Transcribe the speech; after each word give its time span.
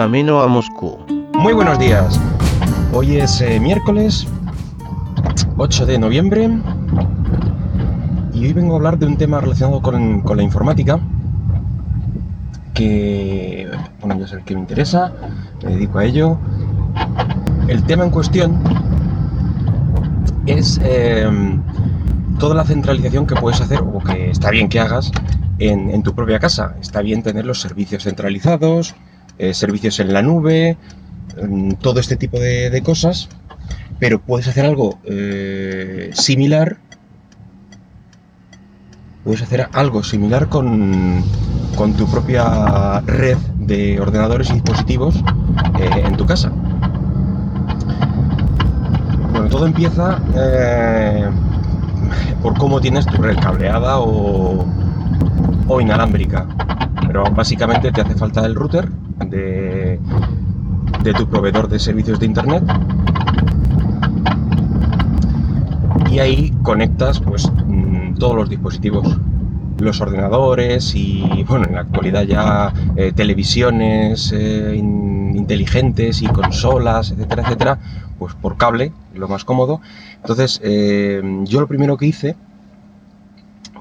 camino 0.00 0.40
a 0.40 0.46
Moscú. 0.46 0.96
Muy 1.34 1.52
buenos 1.52 1.78
días. 1.78 2.18
Hoy 2.94 3.18
es 3.18 3.38
eh, 3.42 3.60
miércoles 3.60 4.26
8 5.58 5.84
de 5.84 5.98
noviembre 5.98 6.48
y 8.32 8.46
hoy 8.46 8.52
vengo 8.54 8.72
a 8.72 8.76
hablar 8.76 8.98
de 8.98 9.04
un 9.04 9.18
tema 9.18 9.42
relacionado 9.42 9.82
con, 9.82 10.22
con 10.22 10.38
la 10.38 10.42
informática 10.42 10.98
que, 12.72 13.70
bueno, 14.00 14.18
ya 14.18 14.24
es 14.24 14.32
el 14.32 14.42
que 14.42 14.54
me 14.54 14.60
interesa, 14.60 15.12
me 15.62 15.72
dedico 15.72 15.98
a 15.98 16.06
ello. 16.06 16.38
El 17.68 17.82
tema 17.84 18.04
en 18.04 18.10
cuestión 18.10 18.58
es 20.46 20.80
em, 20.82 21.60
toda 22.38 22.54
la 22.54 22.64
centralización 22.64 23.26
que 23.26 23.34
puedes 23.34 23.60
hacer 23.60 23.80
o 23.80 23.98
que 23.98 24.30
está 24.30 24.48
bien 24.48 24.70
que 24.70 24.80
hagas 24.80 25.12
en, 25.58 26.02
tu 26.02 26.14
propia 26.14 26.38
casa. 26.38 26.74
Está 26.80 27.02
bien 27.02 27.22
tener 27.22 27.44
los 27.44 27.60
servicios 27.60 28.04
centralizados, 28.04 28.94
eh, 29.40 29.54
servicios 29.54 29.98
en 30.00 30.12
la 30.12 30.20
nube, 30.20 30.76
em, 31.38 31.74
todo 31.76 31.98
este 31.98 32.16
tipo 32.16 32.38
de, 32.38 32.82
cosas, 32.84 33.30
pero 33.98 34.20
puedes 34.20 34.46
hacer 34.46 34.66
algo 34.66 34.98
eh, 35.04 36.10
similar. 36.12 36.76
Puedes 39.24 39.40
hacer 39.40 39.66
algo 39.72 40.02
similar 40.02 40.50
con, 40.50 41.24
con 41.74 41.94
tu 41.94 42.06
propia 42.06 43.00
red 43.00 43.38
de 43.60 43.98
ordenadores 43.98 44.50
y 44.50 44.54
dispositivos 44.54 45.16
eh, 45.78 46.02
en 46.04 46.18
tu 46.18 46.26
casa. 46.26 46.52
Bueno, 49.32 49.48
todo 49.48 49.64
empieza 49.64 50.18
por 52.42 52.58
cómo 52.58 52.78
tienes 52.82 53.06
tu 53.06 53.22
red 53.22 53.38
cableada 53.38 54.00
o, 54.00 54.66
o 55.66 55.80
inalámbrica. 55.80 56.46
Pero 57.10 57.24
básicamente 57.24 57.90
te 57.90 58.02
hace 58.02 58.14
falta 58.14 58.46
el 58.46 58.54
router 58.54 58.88
de, 59.26 59.98
de 61.02 61.12
tu 61.12 61.28
proveedor 61.28 61.68
de 61.68 61.80
servicios 61.80 62.20
de 62.20 62.26
internet. 62.26 62.62
Y 66.08 66.20
ahí 66.20 66.54
conectas 66.62 67.18
pues 67.18 67.50
mm, 67.66 68.14
todos 68.14 68.36
los 68.36 68.48
dispositivos 68.48 69.18
los 69.80 70.00
ordenadores 70.00 70.94
y 70.94 71.44
bueno 71.48 71.66
en 71.66 71.74
la 71.74 71.80
actualidad 71.80 72.22
ya 72.22 72.72
eh, 72.94 73.10
televisiones 73.12 74.30
eh, 74.32 74.76
inteligentes 74.76 76.22
y 76.22 76.26
consolas 76.26 77.10
etcétera 77.10 77.42
etcétera 77.42 77.78
pues 78.20 78.34
por 78.34 78.56
cable 78.56 78.92
lo 79.14 79.26
más 79.26 79.44
cómodo. 79.44 79.80
Entonces 80.14 80.60
eh, 80.62 81.20
yo 81.42 81.60
lo 81.60 81.66
primero 81.66 81.96
que 81.96 82.06
hice 82.06 82.36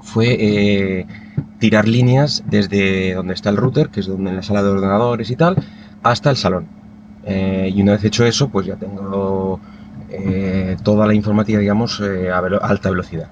fue 0.10 1.06
tirar 1.60 1.88
líneas 1.88 2.44
desde 2.48 3.14
donde 3.14 3.34
está 3.34 3.50
el 3.50 3.58
router, 3.58 3.90
que 3.90 4.00
es 4.00 4.08
donde 4.08 4.30
en 4.32 4.38
la 4.38 4.44
sala 4.44 4.64
de 4.64 4.70
ordenadores 4.70 5.30
y 5.30 5.36
tal, 5.36 5.58
hasta 6.04 6.30
el 6.30 6.38
salón. 6.38 6.68
Eh, 7.26 7.72
y 7.74 7.82
una 7.82 7.94
vez 7.94 8.04
hecho 8.06 8.26
eso, 8.26 8.50
pues 8.50 8.66
ya 8.66 8.76
tengo 8.78 9.60
eh, 10.10 10.78
toda 10.84 11.06
la 11.06 11.14
informática, 11.14 11.60
digamos, 11.60 12.02
eh, 12.02 12.32
a 12.32 12.38
alta 12.40 12.90
velocidad. 12.90 13.30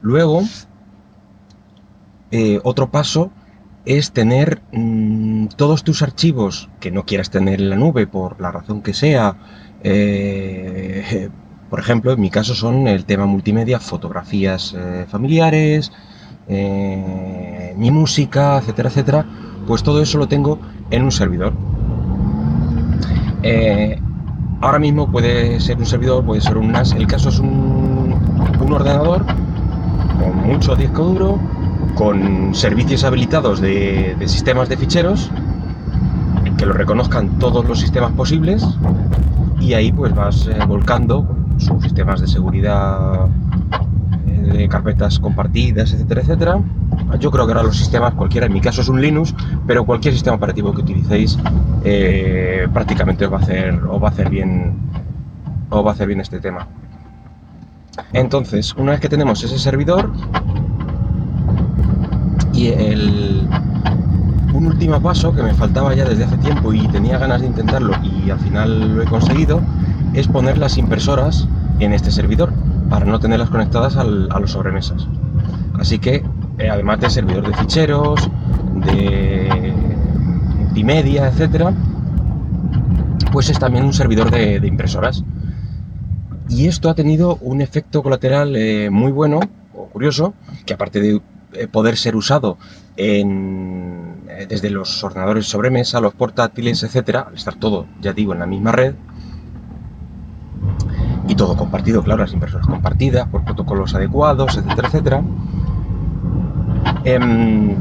Luego, 0.00 0.42
otro 2.64 2.90
paso 2.90 3.30
es 3.84 4.12
tener 4.12 4.60
mm, 4.72 5.46
todos 5.56 5.84
tus 5.84 6.02
archivos 6.02 6.68
que 6.80 6.90
no 6.90 7.04
quieras 7.04 7.30
tener 7.30 7.60
en 7.60 7.70
la 7.70 7.76
nube 7.76 8.06
por 8.06 8.40
la 8.40 8.50
razón 8.50 8.82
que 8.82 8.92
sea. 8.92 9.36
Por 11.74 11.80
ejemplo, 11.80 12.12
en 12.12 12.20
mi 12.20 12.30
caso 12.30 12.54
son 12.54 12.86
el 12.86 13.04
tema 13.04 13.26
multimedia, 13.26 13.80
fotografías 13.80 14.76
familiares, 15.08 15.90
eh, 16.46 17.74
mi 17.76 17.90
música, 17.90 18.58
etcétera, 18.58 18.90
etcétera, 18.90 19.26
pues 19.66 19.82
todo 19.82 20.00
eso 20.00 20.18
lo 20.18 20.28
tengo 20.28 20.60
en 20.92 21.02
un 21.02 21.10
servidor. 21.10 21.52
Eh, 23.42 24.00
ahora 24.60 24.78
mismo 24.78 25.10
puede 25.10 25.58
ser 25.58 25.76
un 25.78 25.86
servidor, 25.86 26.24
puede 26.24 26.42
ser 26.42 26.58
un 26.58 26.70
NAS, 26.70 26.92
el 26.92 27.08
caso 27.08 27.30
es 27.30 27.40
un, 27.40 28.14
ordenador 28.70 29.26
con 29.26 30.46
mucho 30.46 30.76
disco 30.76 31.02
duro, 31.02 31.40
con 31.96 32.54
servicios 32.54 33.02
habilitados 33.02 33.60
de, 33.60 34.14
sistemas 34.26 34.68
de 34.68 34.76
ficheros, 34.76 35.28
que 36.56 36.66
lo 36.66 36.72
reconozcan 36.72 37.36
todos 37.40 37.64
los 37.64 37.80
sistemas 37.80 38.12
posibles, 38.12 38.64
y 39.58 39.72
ahí 39.72 39.90
pues 39.90 40.14
vas 40.14 40.46
eh, 40.46 40.56
volcando 40.68 41.43
sus 41.58 41.82
sistemas 41.82 42.20
de 42.20 42.28
seguridad 42.28 43.28
de 44.52 44.68
carpetas 44.68 45.18
compartidas, 45.18 45.92
etcétera, 45.92 46.20
etcétera. 46.20 46.60
Yo 47.18 47.30
creo 47.30 47.46
que 47.46 47.52
ahora 47.52 47.64
los 47.64 47.76
sistemas, 47.76 48.14
cualquiera, 48.14 48.46
en 48.46 48.52
mi 48.52 48.60
caso 48.60 48.82
es 48.82 48.88
un 48.88 49.00
Linux, 49.00 49.34
pero 49.66 49.84
cualquier 49.84 50.14
sistema 50.14 50.36
operativo 50.36 50.72
que 50.72 50.82
utilicéis 50.82 51.38
eh, 51.84 52.66
prácticamente 52.72 53.24
os 53.26 53.32
va 53.32 53.38
a 53.38 53.40
hacer, 53.40 53.74
os 53.84 54.02
va 54.02 54.08
a 54.08 54.10
hacer 54.10 54.30
bien, 54.30 54.74
os 55.70 55.84
va 55.84 55.90
a 55.90 55.92
hacer 55.94 56.06
bien 56.06 56.20
este 56.20 56.40
tema. 56.40 56.66
Entonces, 58.12 58.74
una 58.74 58.92
vez 58.92 59.00
que 59.00 59.08
tenemos 59.08 59.42
ese 59.42 59.58
servidor 59.58 60.10
y 62.52 62.68
el, 62.68 63.48
un 64.52 64.66
último 64.66 65.00
paso 65.00 65.34
que 65.34 65.42
me 65.42 65.54
faltaba 65.54 65.94
ya 65.94 66.04
desde 66.04 66.24
hace 66.24 66.38
tiempo 66.38 66.72
y 66.72 66.86
tenía 66.88 67.18
ganas 67.18 67.40
de 67.40 67.48
intentarlo 67.48 67.94
y 68.02 68.30
al 68.30 68.38
final 68.38 68.96
lo 68.96 69.02
he 69.02 69.06
conseguido, 69.06 69.60
es 70.14 70.28
poner 70.28 70.58
las 70.58 70.78
impresoras 70.78 71.48
en 71.80 71.92
este 71.92 72.10
servidor 72.10 72.52
para 72.88 73.04
no 73.04 73.18
tenerlas 73.18 73.50
conectadas 73.50 73.96
a 73.96 74.04
los 74.04 74.52
sobremesas. 74.52 75.06
Así 75.78 75.98
que, 75.98 76.22
eh, 76.58 76.70
además 76.70 77.00
de 77.00 77.10
servidor 77.10 77.46
de 77.48 77.54
ficheros, 77.54 78.30
de 78.86 79.72
multimedia, 80.58 81.28
etcétera, 81.28 81.72
pues 83.32 83.50
es 83.50 83.58
también 83.58 83.84
un 83.84 83.92
servidor 83.92 84.30
de, 84.30 84.60
impresoras. 84.64 85.24
Y 86.48 86.68
esto 86.68 86.88
ha 86.88 86.94
tenido 86.94 87.36
un 87.40 87.60
efecto 87.60 88.02
colateral 88.02 88.54
eh, 88.54 88.90
muy 88.90 89.10
bueno 89.10 89.40
o 89.74 89.86
curioso, 89.86 90.34
que 90.66 90.74
aparte 90.74 91.00
de 91.00 91.20
eh, 91.54 91.66
poder 91.66 91.96
ser 91.96 92.14
usado 92.16 92.58
desde 92.96 94.70
los 94.70 95.02
ordenadores 95.02 95.46
sobremesa, 95.46 96.00
los 96.00 96.14
portátiles, 96.14 96.84
etcétera, 96.84 97.26
al 97.28 97.34
estar 97.34 97.56
todo, 97.56 97.86
ya 98.00 98.12
digo, 98.12 98.32
en 98.34 98.38
la 98.38 98.46
misma 98.46 98.70
red, 98.70 98.94
y 101.28 101.34
todo 101.34 101.56
compartido, 101.56 102.02
claro, 102.02 102.22
las 102.22 102.32
impresoras 102.32 102.66
compartidas 102.66 103.28
por 103.28 103.44
protocolos 103.44 103.94
adecuados, 103.94 104.56
etcétera, 104.56 104.88
etcétera. 104.88 105.22
Em, 107.04 107.76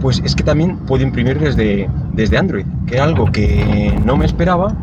pues 0.00 0.20
es 0.24 0.34
que 0.34 0.42
también 0.42 0.76
puedo 0.78 1.02
imprimir 1.02 1.38
desde, 1.38 1.88
desde 2.12 2.36
Android, 2.36 2.66
que 2.86 2.96
es 2.96 3.00
algo 3.00 3.26
que 3.26 3.98
no 4.04 4.16
me 4.16 4.26
esperaba, 4.26 4.74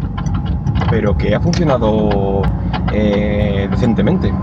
pero 0.90 1.18
que 1.18 1.35
ha 1.35 1.40
funcionado 1.40 2.41
eh, 2.94 3.68
decentemente. 3.69 4.34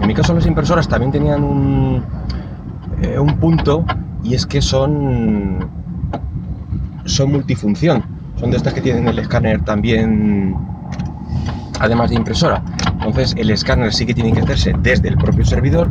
En 0.00 0.06
mi 0.06 0.14
caso 0.14 0.34
las 0.34 0.46
impresoras 0.46 0.88
también 0.88 1.10
tenían 1.10 1.42
un, 1.42 2.04
eh, 3.02 3.18
un 3.18 3.36
punto 3.38 3.84
y 4.22 4.34
es 4.34 4.46
que 4.46 4.60
son, 4.60 5.68
son 7.04 7.32
multifunción. 7.32 8.04
Son 8.36 8.50
de 8.50 8.56
estas 8.56 8.72
que 8.72 8.80
tienen 8.80 9.08
el 9.08 9.18
escáner 9.18 9.62
también 9.64 10.56
además 11.80 12.10
de 12.10 12.16
impresora. 12.16 12.62
Entonces 12.92 13.34
el 13.36 13.50
escáner 13.50 13.92
sí 13.92 14.06
que 14.06 14.14
tiene 14.14 14.32
que 14.32 14.40
hacerse 14.40 14.72
desde 14.80 15.08
el 15.08 15.16
propio 15.16 15.44
servidor, 15.44 15.88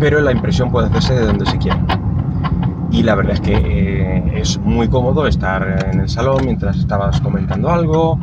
pero 0.00 0.20
la 0.20 0.32
impresión 0.32 0.72
puede 0.72 0.88
hacerse 0.88 1.14
de 1.14 1.26
donde 1.26 1.46
se 1.46 1.58
quiera. 1.58 1.78
Y 2.90 3.02
la 3.02 3.14
verdad 3.14 3.34
es 3.34 3.40
que 3.40 3.54
eh, 3.54 4.40
es 4.40 4.58
muy 4.58 4.88
cómodo 4.88 5.26
estar 5.26 5.88
en 5.92 6.00
el 6.00 6.08
salón 6.08 6.44
mientras 6.44 6.76
estabas 6.76 7.20
comentando 7.20 7.70
algo 7.70 8.18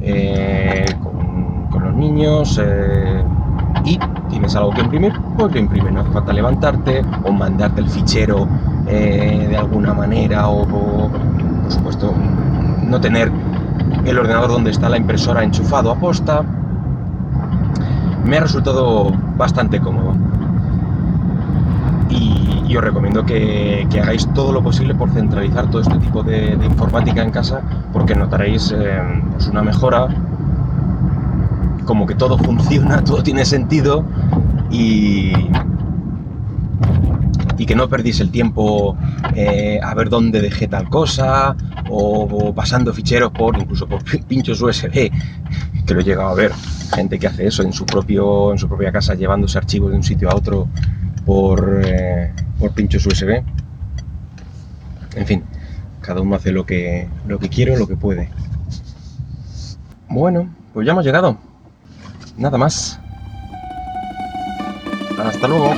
eh, 0.00 0.84
con, 1.02 1.82
los 1.82 1.94
niños 1.94 2.60
eh, 2.62 3.24
y 3.84 3.98
tienes 4.28 4.54
algo 4.54 4.70
que 4.70 4.82
imprimir, 4.82 5.12
pues 5.36 5.52
lo 5.52 5.58
imprime. 5.58 5.90
No 5.90 6.00
hace 6.00 6.10
falta 6.10 6.32
levantarte 6.32 7.02
o 7.24 7.32
mandarte 7.32 7.80
el 7.80 7.88
fichero 7.88 8.46
de 8.84 9.56
alguna 9.56 9.94
manera 9.94 10.48
o, 10.48 10.66
por 10.66 11.10
supuesto, 11.72 12.14
no 12.86 13.00
tener 13.00 13.32
el 14.04 14.18
ordenador 14.18 14.50
donde 14.50 14.70
está 14.70 14.88
la 14.88 14.96
impresora 14.96 15.42
enchufado 15.42 15.90
a 15.90 15.96
posta. 15.96 16.42
Me 18.24 18.38
ha 18.38 18.40
resultado 18.40 19.12
bastante 19.36 19.80
cómodo. 19.80 20.14
Y, 22.10 22.76
os 22.76 22.82
recomiendo 22.82 23.24
que, 23.24 23.86
hagáis 24.02 24.26
todo 24.34 24.50
lo 24.52 24.60
posible 24.60 24.96
por 24.96 25.08
centralizar 25.10 25.70
todo 25.70 25.80
este 25.82 25.96
tipo 25.98 26.24
de, 26.24 26.58
informática 26.64 27.22
en 27.22 27.30
casa 27.30 27.60
porque 27.92 28.16
notaréis 28.16 28.74
eh, 28.76 29.00
pues 29.32 29.46
una 29.46 29.62
mejora, 29.62 30.08
como 31.84 32.04
que 32.04 32.16
todo 32.16 32.36
funciona, 32.36 33.00
todo 33.04 33.22
tiene 33.22 33.44
sentido 33.44 34.04
y, 34.70 35.32
y 37.56 37.66
que 37.66 37.74
no 37.74 37.88
perdís 37.88 38.20
el 38.20 38.30
tiempo 38.30 38.96
eh, 39.34 39.80
a 39.82 39.94
ver 39.94 40.08
dónde 40.08 40.40
dejé 40.40 40.68
tal 40.68 40.88
cosa 40.88 41.56
o, 41.88 42.52
pasando 42.54 42.92
ficheros 42.92 43.30
por 43.32 43.56
incluso 43.56 43.86
por 43.86 44.02
pinchos 44.26 44.60
USB 44.60 45.10
que 45.86 45.94
lo 45.94 46.00
he 46.00 46.04
llegado 46.04 46.28
a 46.28 46.34
ver 46.34 46.52
gente 46.94 47.18
que 47.18 47.26
hace 47.26 47.46
eso 47.46 47.62
en 47.62 47.72
su 47.72 47.84
propio 47.86 48.52
en 48.52 48.58
su 48.58 48.68
propia 48.68 48.92
casa 48.92 49.14
llevándose 49.14 49.58
archivos 49.58 49.90
de 49.90 49.96
un 49.96 50.02
sitio 50.02 50.30
a 50.30 50.34
otro 50.34 50.68
por, 51.24 51.82
eh, 51.84 52.32
por 52.58 52.72
pinchos 52.72 53.06
USB 53.06 53.42
En 55.16 55.26
fin, 55.26 55.44
cada 56.00 56.20
uno 56.20 56.36
hace 56.36 56.52
lo 56.52 56.66
que, 56.66 57.08
lo 57.26 57.38
que 57.38 57.48
quiere 57.48 57.74
o 57.74 57.78
lo 57.78 57.86
que 57.86 57.96
puede. 57.96 58.28
Bueno, 60.08 60.48
pues 60.72 60.86
ya 60.86 60.92
hemos 60.92 61.04
llegado. 61.04 61.38
Nada 62.36 62.58
más. 62.58 62.98
Hasta 65.18 65.48
luego. 65.48 65.72